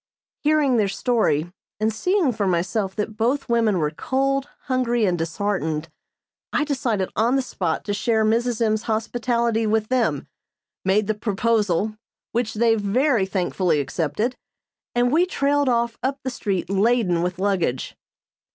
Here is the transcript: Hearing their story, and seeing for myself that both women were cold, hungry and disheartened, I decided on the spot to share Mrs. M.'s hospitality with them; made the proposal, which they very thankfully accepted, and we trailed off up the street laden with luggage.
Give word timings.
Hearing 0.41 0.77
their 0.77 0.87
story, 0.87 1.53
and 1.79 1.93
seeing 1.93 2.31
for 2.33 2.47
myself 2.47 2.95
that 2.95 3.17
both 3.17 3.47
women 3.47 3.77
were 3.77 3.91
cold, 3.91 4.49
hungry 4.63 5.05
and 5.05 5.15
disheartened, 5.15 5.89
I 6.51 6.63
decided 6.63 7.11
on 7.15 7.35
the 7.35 7.43
spot 7.43 7.85
to 7.85 7.93
share 7.93 8.25
Mrs. 8.25 8.61
M.'s 8.61 8.81
hospitality 8.89 9.67
with 9.67 9.89
them; 9.89 10.25
made 10.83 11.05
the 11.05 11.13
proposal, 11.13 11.95
which 12.31 12.55
they 12.55 12.73
very 12.73 13.27
thankfully 13.27 13.79
accepted, 13.79 14.35
and 14.95 15.11
we 15.11 15.27
trailed 15.27 15.69
off 15.69 15.99
up 16.01 16.17
the 16.23 16.31
street 16.31 16.67
laden 16.67 17.21
with 17.21 17.37
luggage. 17.37 17.95